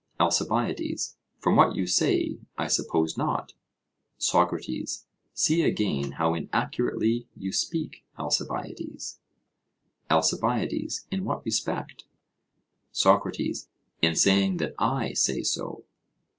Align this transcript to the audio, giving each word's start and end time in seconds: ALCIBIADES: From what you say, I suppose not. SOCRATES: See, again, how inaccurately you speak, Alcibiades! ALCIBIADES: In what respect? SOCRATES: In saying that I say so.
ALCIBIADES: 0.19 1.15
From 1.37 1.55
what 1.55 1.75
you 1.75 1.85
say, 1.85 2.39
I 2.57 2.65
suppose 2.65 3.19
not. 3.19 3.53
SOCRATES: 4.17 5.05
See, 5.35 5.61
again, 5.61 6.13
how 6.13 6.33
inaccurately 6.33 7.27
you 7.37 7.51
speak, 7.53 8.03
Alcibiades! 8.17 9.19
ALCIBIADES: 10.09 11.05
In 11.11 11.23
what 11.23 11.45
respect? 11.45 12.05
SOCRATES: 12.91 13.67
In 14.01 14.15
saying 14.15 14.57
that 14.57 14.73
I 14.79 15.13
say 15.13 15.43
so. 15.43 15.83